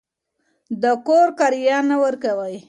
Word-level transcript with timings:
د 0.81 0.83
کور 1.07 1.27
کرایه 1.39 1.77
نه 1.89 1.95
ورکوئ. 2.03 2.55